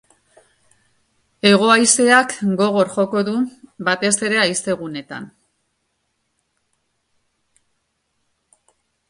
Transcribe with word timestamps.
Hego-haizeak 1.49 2.33
gogor 2.61 2.89
joko 2.95 3.21
du, 3.27 3.35
batez 3.91 4.11
erehaizeguneetan. 4.29 5.29